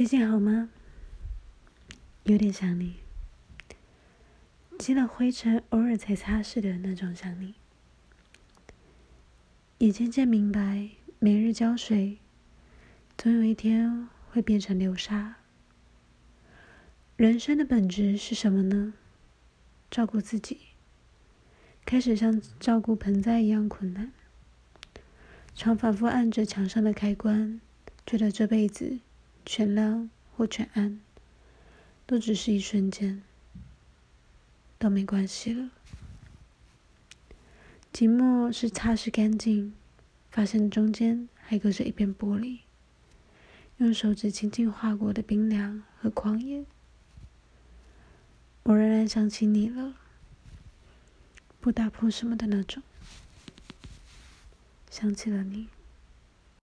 [0.00, 0.70] 最近好吗？
[2.22, 2.94] 有点想你，
[4.78, 7.56] 积了灰尘偶尔才擦拭的那种想你。
[9.76, 12.16] 也渐渐明白，每日浇水，
[13.18, 15.36] 总有一天会变成流沙。
[17.18, 18.94] 人生的本质是什么呢？
[19.90, 20.60] 照顾自己，
[21.84, 24.10] 开始像照顾盆栽一样困难。
[25.54, 27.60] 常反复按着墙上的开关，
[28.06, 29.00] 觉得这辈子。
[29.52, 31.00] 全亮或全暗，
[32.06, 33.20] 都只是一瞬间，
[34.78, 35.70] 都没关系了。
[37.92, 39.74] 寂寞是擦拭干净，
[40.30, 42.60] 发现中间还隔着一片玻璃，
[43.78, 46.64] 用手指轻轻划过的冰凉和狂野。
[48.62, 49.96] 我仍然想起你了，
[51.60, 52.80] 不打破什么的那种，
[54.88, 55.66] 想起了你。